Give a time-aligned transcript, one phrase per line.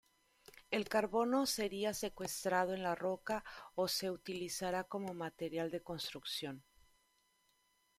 [0.71, 3.43] El carbono seria secuestrado en la roca
[3.75, 6.63] o se utilizara como material de construcción.